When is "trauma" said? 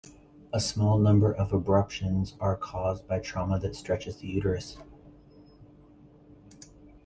3.19-3.59